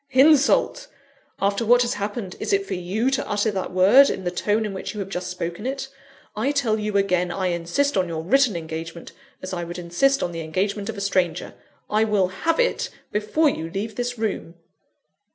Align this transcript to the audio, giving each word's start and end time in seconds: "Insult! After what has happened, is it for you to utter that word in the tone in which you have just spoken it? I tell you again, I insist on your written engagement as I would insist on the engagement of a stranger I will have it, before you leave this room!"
"Insult! 0.09 0.87
After 1.39 1.63
what 1.63 1.83
has 1.83 1.93
happened, 1.93 2.35
is 2.39 2.51
it 2.51 2.65
for 2.65 2.73
you 2.73 3.11
to 3.11 3.29
utter 3.29 3.51
that 3.51 3.71
word 3.71 4.09
in 4.09 4.23
the 4.23 4.31
tone 4.31 4.65
in 4.65 4.73
which 4.73 4.95
you 4.95 4.99
have 4.99 5.09
just 5.09 5.29
spoken 5.29 5.67
it? 5.67 5.89
I 6.35 6.51
tell 6.51 6.79
you 6.79 6.97
again, 6.97 7.29
I 7.29 7.49
insist 7.49 7.95
on 7.95 8.07
your 8.07 8.23
written 8.23 8.55
engagement 8.55 9.11
as 9.43 9.53
I 9.53 9.63
would 9.63 9.77
insist 9.77 10.23
on 10.23 10.31
the 10.31 10.41
engagement 10.41 10.89
of 10.89 10.97
a 10.97 11.01
stranger 11.01 11.53
I 11.87 12.03
will 12.05 12.29
have 12.29 12.59
it, 12.59 12.89
before 13.11 13.47
you 13.49 13.69
leave 13.69 13.95
this 13.95 14.17
room!" 14.17 14.55